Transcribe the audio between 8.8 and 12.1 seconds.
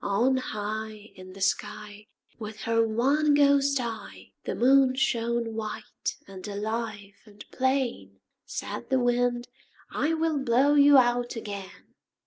the Wind "I will blow you out again."